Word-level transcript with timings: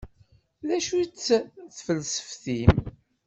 D 0.67 0.69
acu-tt 0.77 1.27
tfelseft-im? 1.75 2.73